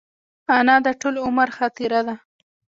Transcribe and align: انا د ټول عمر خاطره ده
انا 0.57 0.75
د 0.85 0.87
ټول 1.01 1.15
عمر 1.25 1.49
خاطره 1.57 1.99
ده 2.07 2.15